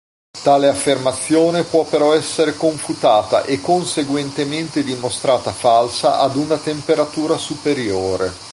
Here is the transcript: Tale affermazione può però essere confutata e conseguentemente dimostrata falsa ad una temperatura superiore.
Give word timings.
Tale 0.43 0.67
affermazione 0.67 1.61
può 1.61 1.85
però 1.85 2.15
essere 2.15 2.55
confutata 2.55 3.43
e 3.43 3.61
conseguentemente 3.61 4.83
dimostrata 4.83 5.51
falsa 5.51 6.17
ad 6.21 6.35
una 6.37 6.57
temperatura 6.57 7.37
superiore. 7.37 8.31